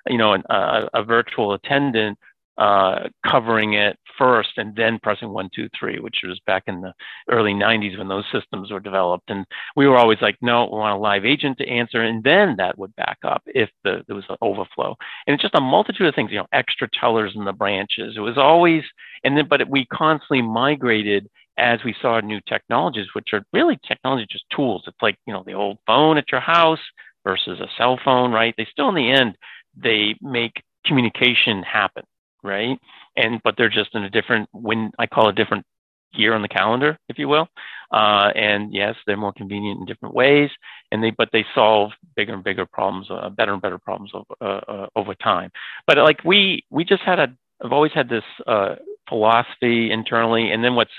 [0.08, 2.17] you know an, a, a virtual attendant
[2.58, 6.93] uh, covering it first and then pressing one, two, three, which was back in the
[7.30, 9.30] early 90s when those systems were developed.
[9.30, 12.56] And we were always like, no, we want a live agent to answer, and then
[12.58, 14.96] that would back up if the, there was an overflow.
[15.26, 18.15] And it's just a multitude of things, you know, extra tellers in the branches.
[18.17, 18.84] It was always,
[19.24, 24.28] and then, but we constantly migrated as we saw new technologies, which are really technology
[24.30, 24.84] just tools.
[24.88, 26.80] It's like, you know, the old phone at your house
[27.24, 28.54] versus a cell phone, right?
[28.58, 29.38] They still, in the end,
[29.76, 32.04] they make communication happen
[32.43, 32.78] right?
[33.15, 35.65] And but they're just in a different when I call a different
[36.13, 37.47] year on the calendar, if you will.
[37.91, 40.50] Uh, and yes, they're more convenient in different ways,
[40.91, 44.26] and they but they solve bigger and bigger problems, uh, better and better problems over,
[44.41, 45.52] uh, uh, over time.
[45.86, 48.76] But like we we just had a I've always had this uh,
[49.08, 50.91] philosophy internally, and then what's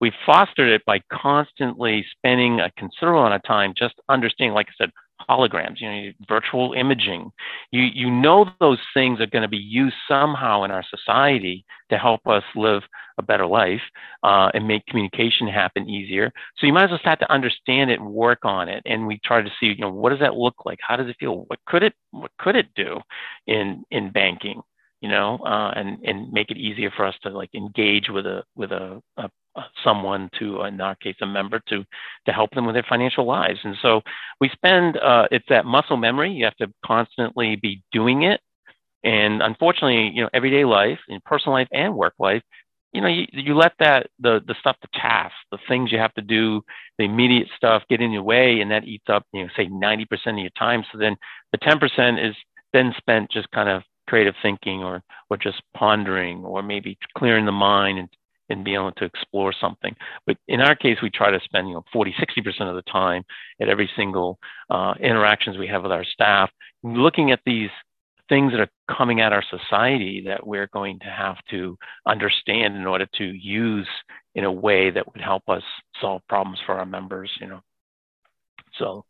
[0.00, 4.84] we fostered it by constantly spending a considerable amount of time just understanding, like I
[4.84, 4.90] said,
[5.28, 7.30] holograms, you know, virtual imaging.
[7.70, 11.98] You, you know those things are going to be used somehow in our society to
[11.98, 12.82] help us live
[13.18, 13.80] a better life
[14.22, 16.32] uh, and make communication happen easier.
[16.58, 18.82] So you might as well start to understand it and work on it.
[18.84, 20.78] And we try to see, you know, what does that look like?
[20.86, 21.44] How does it feel?
[21.46, 23.00] What could it what could it do
[23.46, 24.60] in in banking?
[25.00, 28.44] You know, uh, and and make it easier for us to like engage with a
[28.54, 29.30] with a, a
[29.84, 31.84] someone to, in our case, a member to
[32.26, 33.58] to help them with their financial lives.
[33.64, 34.02] And so
[34.40, 36.32] we spend uh, it's that muscle memory.
[36.32, 38.40] You have to constantly be doing it.
[39.04, 42.42] And unfortunately, you know, everyday life, in personal life and work life,
[42.92, 46.14] you know, you, you let that the the stuff, the tasks, the things you have
[46.14, 46.62] to do,
[46.98, 50.06] the immediate stuff get in your way, and that eats up, you know, say 90%
[50.26, 50.82] of your time.
[50.90, 51.16] So then
[51.52, 52.34] the 10% is
[52.72, 57.52] then spent just kind of creative thinking or or just pondering or maybe clearing the
[57.52, 58.08] mind and
[58.48, 59.94] and be able to explore something.
[60.26, 63.24] But in our case, we try to spend, you know, 40, 60% of the time
[63.60, 64.38] at every single
[64.70, 66.50] uh, interactions we have with our staff,
[66.82, 67.70] looking at these
[68.28, 72.86] things that are coming at our society that we're going to have to understand in
[72.86, 73.88] order to use
[74.34, 75.62] in a way that would help us
[76.00, 77.60] solve problems for our members, you know.
[78.78, 79.04] So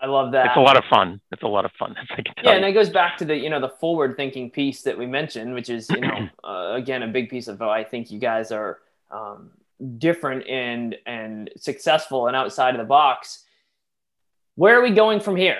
[0.00, 0.46] I love that.
[0.46, 1.20] It's a lot of fun.
[1.32, 1.96] It's a lot of fun.
[2.42, 5.06] yeah, and it goes back to the you know the forward thinking piece that we
[5.06, 8.52] mentioned, which is you know uh, again a big piece of I think you guys
[8.52, 8.78] are
[9.10, 9.50] um,
[9.98, 13.44] different and and successful and outside of the box.
[14.54, 15.58] Where are we going from here?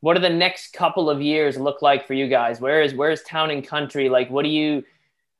[0.00, 2.60] What do the next couple of years look like for you guys?
[2.60, 4.08] Where is where is town and country?
[4.08, 4.82] Like, what do you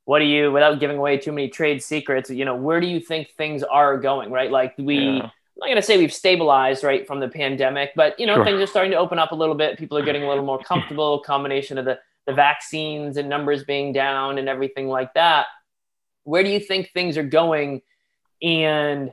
[0.04, 2.28] what do you without giving away too many trade secrets?
[2.28, 4.30] You know, where do you think things are going?
[4.30, 4.98] Right, like we.
[4.98, 8.36] Yeah I'm not going to say we've stabilized right from the pandemic, but you know
[8.36, 8.44] sure.
[8.44, 9.78] things are starting to open up a little bit.
[9.78, 11.20] People are getting a little more comfortable.
[11.26, 15.46] Combination of the the vaccines and numbers being down and everything like that.
[16.24, 17.82] Where do you think things are going,
[18.42, 19.12] and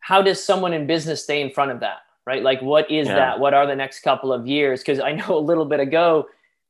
[0.00, 1.98] how does someone in business stay in front of that?
[2.26, 3.16] Right, like what is yeah.
[3.16, 3.40] that?
[3.40, 4.80] What are the next couple of years?
[4.80, 6.26] Because I know a little bit ago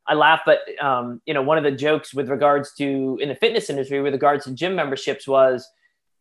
[0.06, 3.34] I laugh, but um, you know, one of the jokes with regards to in the
[3.34, 5.68] fitness industry with regards to gym memberships was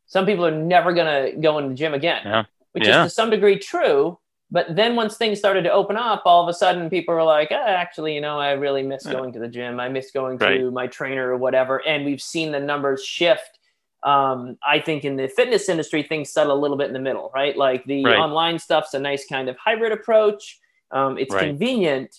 [0.06, 2.44] some people are never going to go in the gym again, yeah.
[2.74, 3.06] Which yeah.
[3.06, 4.20] is to some degree true.
[4.52, 7.48] But then once things started to open up, all of a sudden people were like,
[7.52, 9.14] ah, actually, you know, I really miss yeah.
[9.14, 9.80] going to the gym.
[9.80, 10.60] I miss going right.
[10.60, 11.78] to my trainer or whatever.
[11.88, 13.60] And we've seen the numbers shift.
[14.04, 17.32] Um, I think in the fitness industry, things settle a little bit in the middle,
[17.34, 17.58] right?
[17.58, 18.18] Like the right.
[18.18, 20.60] online stuff's a nice kind of hybrid approach.
[20.92, 21.48] Um, it's right.
[21.48, 22.16] convenient.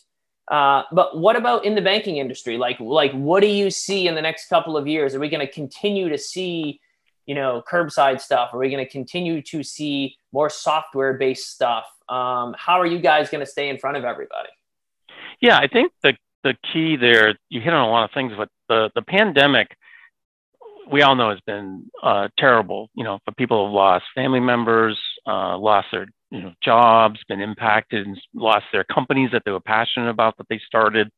[0.51, 2.59] Uh, but what about in the banking industry?
[2.59, 5.15] Like, like what do you see in the next couple of years?
[5.15, 6.81] Are we going to continue to see
[7.27, 8.51] you know, curbside stuff?
[8.53, 11.87] Are we going to continue to see more software based stuff?
[12.09, 14.51] Um, how are you guys going to stay in front of everybody?
[15.41, 18.51] Yeah, I think the the key there, you hit on a lot of things, but
[18.69, 19.69] the the pandemic,
[20.91, 22.91] we all know has been uh, terrible.
[22.95, 27.41] You know, for people who've lost family members, uh, lost their you know jobs, been
[27.41, 31.11] impacted, and lost their companies that they were passionate about that they started.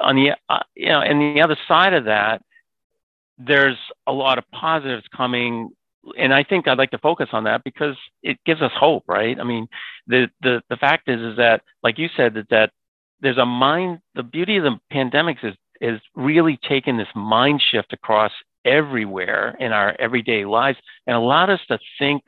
[0.00, 2.42] On the uh, you know, and the other side of that,
[3.38, 5.70] there's a lot of positives coming
[6.16, 9.38] and I think I'd like to focus on that because it gives us hope, right?
[9.38, 9.68] I mean,
[10.06, 12.70] the the the fact is is that, like you said, that that
[13.20, 14.00] there's a mind.
[14.14, 18.32] The beauty of the pandemics is is really taken this mind shift across
[18.64, 22.22] everywhere in our everyday lives and allowed us to think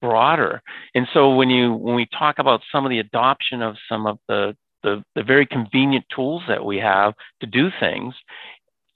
[0.00, 0.62] broader.
[0.94, 4.18] And so when you when we talk about some of the adoption of some of
[4.28, 8.14] the the, the very convenient tools that we have to do things,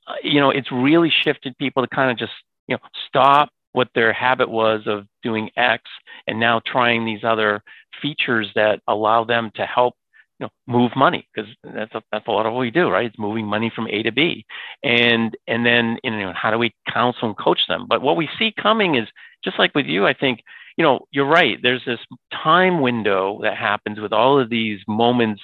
[0.07, 2.33] uh, you know, it's really shifted people to kind of just,
[2.69, 5.85] you know, stop what their habit was of doing X
[6.27, 7.63] and now trying these other
[8.03, 9.95] features that allow them to help
[10.39, 13.07] you know, move money because that's a, that's a lot of what we do, right?
[13.07, 14.47] It's moving money from A to B,
[14.83, 17.87] and and then you know how do we counsel and coach them?
[17.89, 19.07] But what we see coming is
[19.45, 20.41] just like with you, I think
[20.79, 21.59] you know you're right.
[21.63, 22.01] There's this
[22.33, 25.43] time window that happens with all of these moments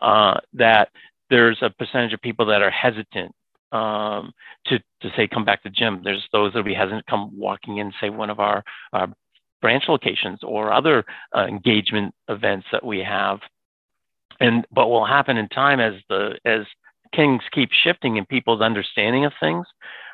[0.00, 0.90] uh, that
[1.28, 3.32] there's a percentage of people that are hesitant
[3.72, 4.32] um,
[4.66, 6.00] to, to say come back to gym.
[6.02, 9.06] There's those that we hasn't come walking in, say one of our uh,
[9.60, 11.04] branch locations or other
[11.36, 13.40] uh, engagement events that we have.
[14.40, 16.64] And but will happen in time as the as
[17.14, 19.66] things keep shifting and people's understanding of things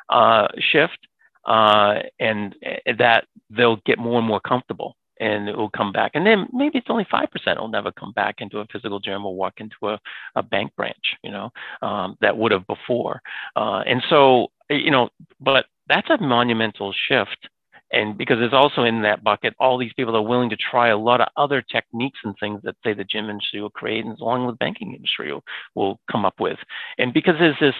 [0.08, 0.98] uh, shift,
[1.44, 6.12] uh, and uh, that they'll get more and more comfortable and it will come back.
[6.14, 9.34] And then maybe it's only 5% will never come back into a physical gym or
[9.34, 9.98] walk into a,
[10.34, 11.50] a bank branch, you know,
[11.82, 13.20] um, that would have before.
[13.54, 15.08] Uh, and so, you know,
[15.40, 17.48] but that's a monumental shift.
[17.92, 20.98] And because there's also in that bucket all these people are willing to try a
[20.98, 24.44] lot of other techniques and things that say the gym industry will create, and along
[24.44, 25.44] with the banking industry will,
[25.76, 26.58] will come up with.
[26.98, 27.76] And because there's this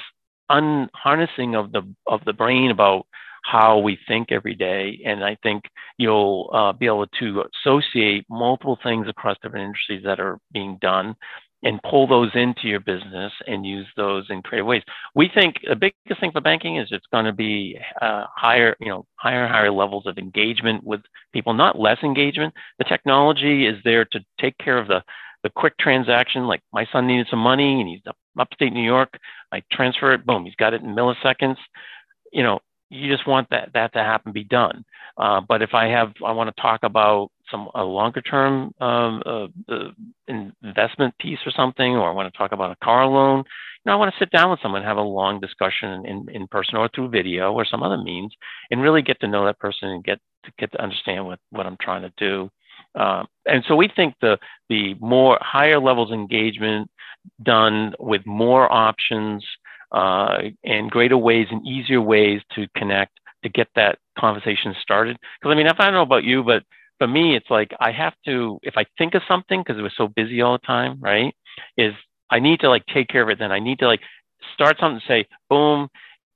[0.50, 3.06] unharnessing of the of the brain about
[3.46, 5.00] how we think every day.
[5.04, 5.64] And I think
[5.98, 11.14] you'll uh, be able to associate multiple things across different industries that are being done
[11.62, 14.82] and pull those into your business and use those in creative ways.
[15.14, 18.88] We think the biggest thing for banking is it's going to be uh, higher, you
[18.88, 21.00] know, higher and higher levels of engagement with
[21.32, 22.52] people, not less engagement.
[22.78, 25.02] The technology is there to take care of the
[25.42, 26.46] the quick transaction.
[26.46, 29.18] Like my son needed some money and he's up upstate New York.
[29.52, 31.56] I transfer it, boom, he's got it in milliseconds.
[32.32, 34.84] You know, you just want that that to happen, be done.
[35.16, 39.22] Uh, but if I have, I want to talk about some a longer term um,
[39.24, 39.90] uh, uh,
[40.28, 43.38] investment piece or something, or I want to talk about a car loan.
[43.38, 43.44] You
[43.86, 46.76] know, I want to sit down with someone, have a long discussion in, in person
[46.76, 48.32] or through video or some other means,
[48.70, 51.66] and really get to know that person and get to get to understand what what
[51.66, 52.50] I'm trying to do.
[52.94, 56.90] Um, and so we think the the more higher levels engagement
[57.42, 59.44] done with more options
[59.92, 65.16] uh, and greater ways and easier ways to connect to get that conversation started.
[65.40, 66.64] Because I mean, if I don't know about you, but
[66.98, 70.08] for me, it's like I have to, if I think of something, because we're so
[70.08, 71.34] busy all the time, right?
[71.76, 71.94] Is
[72.30, 73.38] I need to like take care of it.
[73.38, 74.00] Then I need to like
[74.54, 75.88] start something, say boom,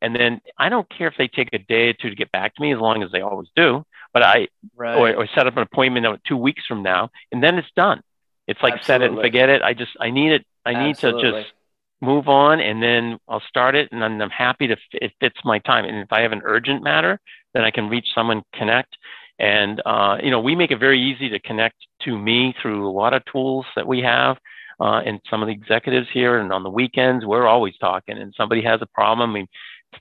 [0.02, 2.54] and then I don't care if they take a day or two to get back
[2.54, 3.84] to me, as long as they always do.
[4.12, 4.96] But I right.
[4.96, 8.02] or, or set up an appointment two weeks from now, and then it's done.
[8.46, 8.86] It's like Absolutely.
[8.86, 9.62] set it and forget it.
[9.62, 10.44] I just I need it.
[10.66, 11.22] I need Absolutely.
[11.22, 11.52] to just
[12.00, 15.58] move on and then I'll start it and then I'm happy to it fits my
[15.60, 15.84] time.
[15.84, 17.20] And if I have an urgent matter,
[17.55, 18.96] then I can reach someone, connect.
[19.38, 22.92] And uh, you know, we make it very easy to connect to me through a
[22.92, 24.36] lot of tools that we have.
[24.80, 28.32] Uh, and some of the executives here and on the weekends, we're always talking and
[28.34, 29.30] somebody has a problem.
[29.30, 29.46] I mean,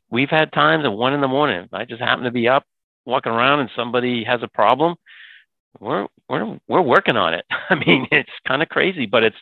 [0.10, 1.68] we've had times at one in the morning.
[1.74, 2.64] I just happen to be up
[3.06, 4.96] walking around and somebody has a problem.
[5.82, 7.46] We're, we're, we're working on it.
[7.70, 9.38] I mean, it's kind of crazy, but it's,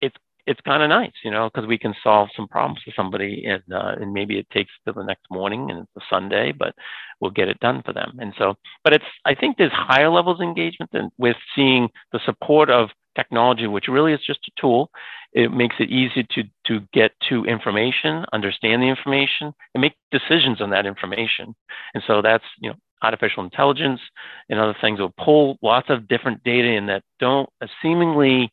[0.00, 0.16] it's
[0.46, 3.62] it's kind of nice, you know, because we can solve some problems for somebody, and
[3.72, 6.74] uh, and maybe it takes to the next morning and it's a Sunday, but
[7.20, 8.16] we'll get it done for them.
[8.20, 12.20] And so, but it's I think there's higher levels of engagement than with seeing the
[12.24, 14.90] support of technology, which really is just a tool.
[15.32, 20.60] It makes it easy to to get to information, understand the information, and make decisions
[20.60, 21.54] on that information.
[21.94, 24.00] And so that's you know artificial intelligence
[24.48, 27.48] and other things will pull lots of different data in that don't
[27.82, 28.52] seemingly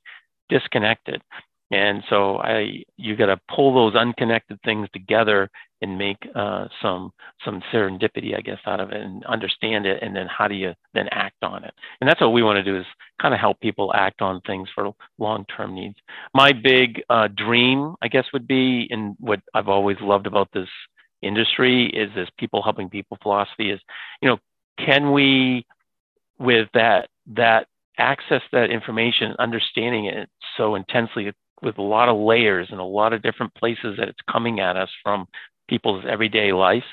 [0.49, 1.21] disconnected.
[1.73, 5.49] And so I, you got to pull those unconnected things together
[5.81, 7.11] and make uh, some
[7.43, 10.75] some serendipity, I guess, out of it, and understand it, and then how do you
[10.93, 11.73] then act on it?
[11.99, 12.85] And that's what we want to do is
[13.19, 15.95] kind of help people act on things for long-term needs.
[16.35, 20.69] My big uh, dream, I guess, would be, and what I've always loved about this
[21.23, 23.79] industry is this people helping people philosophy is,
[24.21, 24.37] you know,
[24.77, 25.65] can we,
[26.37, 27.65] with that that
[27.97, 31.31] access that information, understanding it so intensely
[31.61, 34.75] with a lot of layers and a lot of different places that it's coming at
[34.75, 35.27] us from
[35.69, 36.83] people's everyday life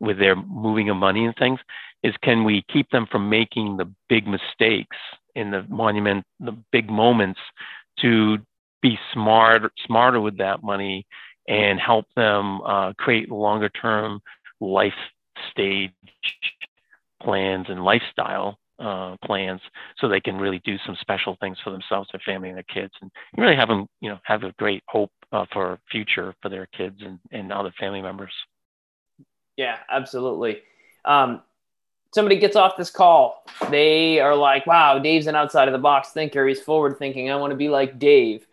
[0.00, 1.60] with their moving of money and things
[2.02, 4.96] is can we keep them from making the big mistakes
[5.34, 7.40] in the monument the big moments
[8.00, 8.38] to
[8.82, 11.06] be smart smarter with that money
[11.48, 14.20] and help them uh, create longer term
[14.60, 14.92] life
[15.50, 15.92] stage
[17.22, 19.60] plans and lifestyle uh, plans
[19.98, 22.92] so they can really do some special things for themselves, their family, and their kids,
[23.00, 26.66] and really have them, you know, have a great hope uh, for future for their
[26.66, 28.32] kids and, and other family members.
[29.56, 30.62] Yeah, absolutely.
[31.04, 31.42] Um,
[32.14, 36.10] somebody gets off this call, they are like, "Wow, Dave's an outside of the box
[36.10, 36.46] thinker.
[36.46, 37.30] He's forward thinking.
[37.30, 38.46] I want to be like Dave."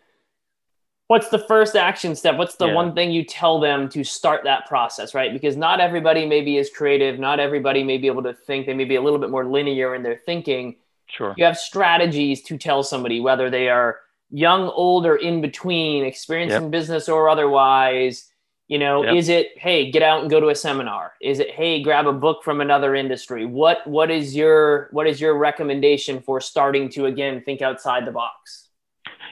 [1.08, 2.36] What's the first action step?
[2.36, 2.74] What's the yeah.
[2.74, 5.32] one thing you tell them to start that process right?
[5.32, 7.18] Because not everybody maybe is creative.
[7.18, 8.66] Not everybody may be able to think.
[8.66, 10.76] They may be a little bit more linear in their thinking.
[11.06, 11.34] Sure.
[11.36, 13.98] You have strategies to tell somebody whether they are
[14.30, 16.62] young old or in between experienced yep.
[16.62, 18.30] in business or otherwise.
[18.66, 19.14] You know yep.
[19.14, 21.12] is it hey get out and go to a seminar?
[21.20, 23.44] Is it hey grab a book from another industry?
[23.44, 28.10] What what is your what is your recommendation for starting to again think outside the
[28.10, 28.63] box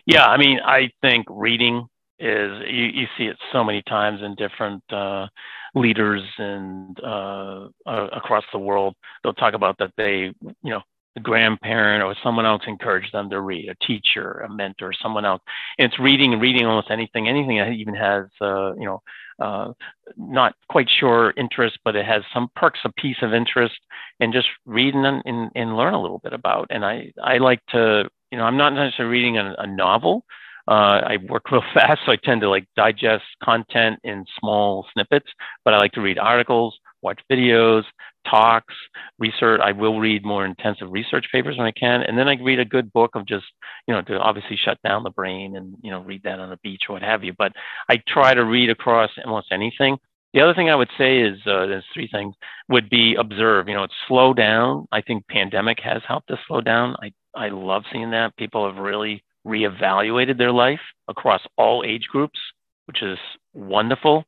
[0.07, 1.87] yeah, I mean, I think reading
[2.19, 5.27] is you, you see it so many times in different uh,
[5.75, 8.95] leaders and uh, uh, across the world.
[9.23, 10.83] They'll talk about that they, you know,
[11.15, 15.43] the grandparent or someone else encouraged them to read, a teacher, a mentor, someone else.
[15.79, 19.03] And it's reading reading almost anything, anything that even has, uh, you know,
[19.39, 19.73] uh,
[20.17, 23.75] not quite sure interest, but it has some perks, a piece of interest,
[24.21, 26.67] and just read and, and, and learn a little bit about.
[26.71, 30.25] And I, I like to you know, I'm not necessarily reading a, a novel.
[30.67, 35.27] Uh, I work real fast, so I tend to like digest content in small snippets.
[35.65, 37.85] But I like to read articles, watch videos,
[38.29, 38.75] talks,
[39.19, 39.61] research.
[39.63, 42.65] I will read more intensive research papers when I can, and then I read a
[42.65, 43.45] good book of just
[43.87, 46.59] you know to obviously shut down the brain and you know read that on the
[46.63, 47.35] beach or what have you.
[47.37, 47.53] But
[47.91, 49.99] I try to read across almost anything.
[50.35, 52.35] The other thing I would say is uh, there's three things
[52.69, 53.69] would be observe.
[53.69, 54.87] You know, it's slow down.
[54.91, 56.97] I think pandemic has helped us slow down.
[57.03, 58.37] I I love seeing that.
[58.37, 62.39] People have really reevaluated their life across all age groups,
[62.87, 63.19] which is
[63.55, 64.25] wonderful.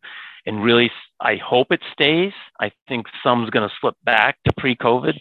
[0.46, 0.90] And really,
[1.20, 2.32] I hope it stays.
[2.60, 5.18] I think some's going to slip back to pre-COVID,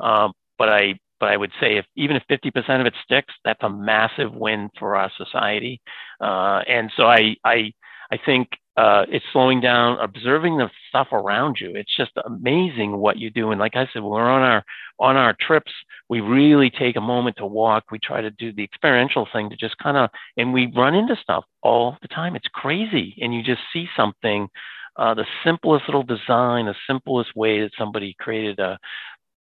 [0.00, 3.62] um, but I but I would say if even if 50% of it sticks, that's
[3.62, 5.80] a massive win for our society.
[6.20, 7.72] Uh, and so I I
[8.10, 11.72] I think uh, it's slowing down, observing the stuff around you.
[11.74, 13.52] It's just amazing what you do.
[13.52, 14.64] And like I said, when we're on our
[14.98, 15.72] on our trips,
[16.08, 17.84] we really take a moment to walk.
[17.90, 21.16] We try to do the experiential thing to just kind of, and we run into
[21.16, 22.36] stuff all the time.
[22.36, 24.48] It's crazy, and you just see something.
[24.96, 28.78] Uh, the simplest little design, the simplest way that somebody created a,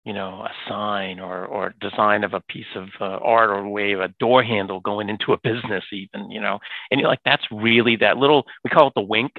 [0.07, 3.91] you know, a sign or or design of a piece of uh, art or way
[3.91, 7.43] of a door handle going into a business, even, you know, and you're like, that's
[7.51, 8.45] really that little.
[8.63, 9.33] We call it the wink.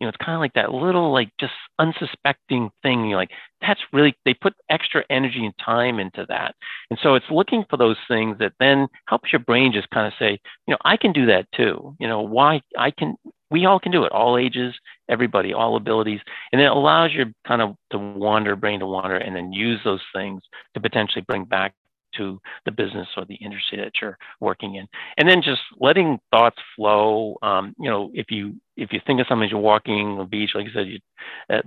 [0.00, 3.06] You know, it's kind of like that little, like just unsuspecting thing.
[3.06, 4.14] You're like, that's really.
[4.24, 6.54] They put extra energy and time into that,
[6.90, 10.14] and so it's looking for those things that then helps your brain just kind of
[10.18, 11.94] say, you know, I can do that too.
[12.00, 13.14] You know, why I can
[13.54, 14.74] we all can do it, all ages,
[15.08, 16.18] everybody, all abilities.
[16.50, 20.02] And it allows your kind of to wander, brain to wander, and then use those
[20.12, 20.42] things
[20.74, 21.72] to potentially bring back
[22.16, 24.86] to the business or the industry that you're working in
[25.18, 29.26] and then just letting thoughts flow um, you know if you if you think of
[29.28, 31.00] something as you're walking on the beach like you said you,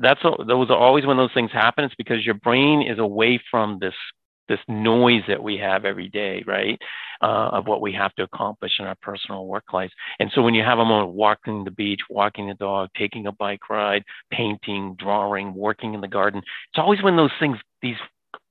[0.02, 3.78] that's those are always when those things happen it's because your brain is away from
[3.82, 3.94] this
[4.48, 6.80] this noise that we have every day, right?
[7.22, 9.94] Uh, of what we have to accomplish in our personal work lives.
[10.20, 13.32] And so when you have a moment walking the beach, walking the dog, taking a
[13.32, 17.96] bike ride, painting, drawing, working in the garden, it's always when those things, these,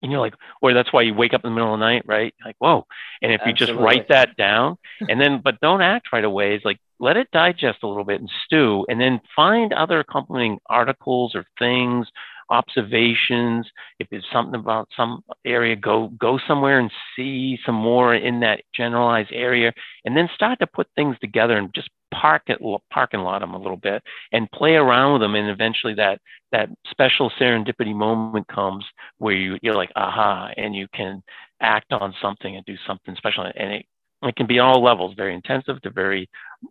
[0.03, 2.03] you know, like, or that's why you wake up in the middle of the night,
[2.07, 2.34] right?
[2.44, 2.86] Like, whoa.
[3.22, 3.66] And if Absolutely.
[3.66, 4.78] you just write that down
[5.09, 8.20] and then, but don't act right away, it's like, let it digest a little bit
[8.20, 12.07] and stew, and then find other accompanying articles or things
[12.51, 13.66] observations.
[13.99, 18.62] If there's something about some area, go go somewhere and see some more in that
[18.74, 19.72] generalized area,
[20.05, 23.59] and then start to put things together and just park it, parking lot them a
[23.59, 26.20] little bit, and play around with them, and eventually that
[26.53, 28.84] that special serendipity moment comes
[29.18, 31.22] where you you're like aha, and you can
[31.61, 33.86] act on something and do something special, and it
[34.22, 36.28] it can be all levels, very intensive to very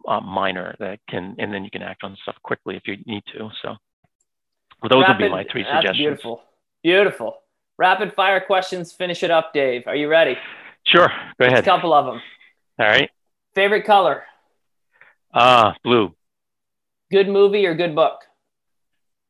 [0.07, 0.75] uh, minor.
[0.79, 3.49] That can, and then you can act on stuff quickly if you need to.
[3.61, 3.75] So,
[4.81, 5.97] well, those Rapid, would be my three suggestions.
[5.97, 6.43] Beautiful,
[6.83, 7.37] beautiful.
[7.77, 8.91] Rapid fire questions.
[8.91, 9.83] Finish it up, Dave.
[9.87, 10.37] Are you ready?
[10.85, 11.11] Sure.
[11.39, 11.59] Go ahead.
[11.59, 12.21] a couple of them.
[12.79, 13.09] All right.
[13.53, 14.23] Favorite color?
[15.33, 16.15] Ah, uh, blue.
[17.11, 18.21] Good movie or good book?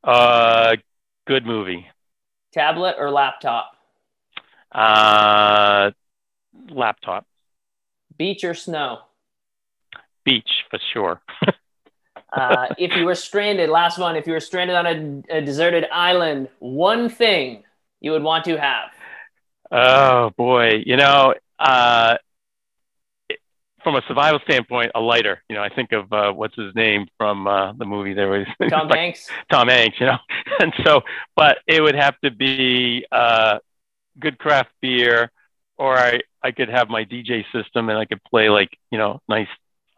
[0.03, 0.75] Uh,
[1.25, 1.87] good movie.
[2.53, 3.71] Tablet or laptop?
[4.71, 5.91] Uh,
[6.69, 7.25] laptop.
[8.17, 8.99] Beach or snow?
[10.23, 11.21] Beach for sure.
[12.35, 15.85] uh, if you were stranded, last one, if you were stranded on a, a deserted
[15.91, 17.63] island, one thing
[18.01, 18.91] you would want to have?
[19.71, 22.17] Oh boy, you know, uh,
[23.83, 25.41] from a survival standpoint, a lighter.
[25.47, 28.13] You know, I think of uh, what's his name from uh, the movie.
[28.13, 29.29] There was Tom like, Hanks.
[29.51, 30.17] Tom Hanks, you know,
[30.59, 31.01] and so,
[31.35, 33.59] but it would have to be uh,
[34.19, 35.31] good craft beer,
[35.77, 39.21] or I I could have my DJ system and I could play like you know
[39.29, 39.47] nice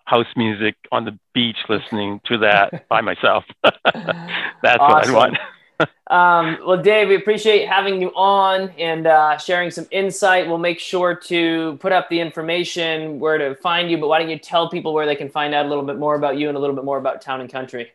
[0.08, 3.44] house music on the beach, listening to that by myself.
[3.64, 5.14] That's awesome.
[5.14, 5.38] what I'd
[5.80, 5.90] want.
[6.08, 10.48] um, well, Dave, we appreciate having you on and uh, sharing some insight.
[10.48, 13.98] We'll make sure to put up the information where to find you.
[13.98, 16.16] But why don't you tell people where they can find out a little bit more
[16.16, 17.92] about you and a little bit more about Town and Country?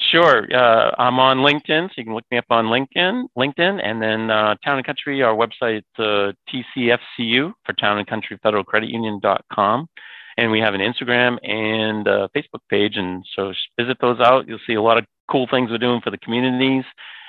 [0.00, 0.46] Sure.
[0.54, 3.24] Uh, I'm on LinkedIn, so you can look me up on LinkedIn.
[3.38, 5.22] LinkedIn, and then uh, Town and Country.
[5.22, 9.88] Our website, uh, TCFCU for Town and Country Federal Credit Union.com,
[10.36, 12.96] and we have an Instagram and a Facebook page.
[12.96, 14.48] And so visit those out.
[14.48, 16.84] You'll see a lot of cool things we're doing for the communities,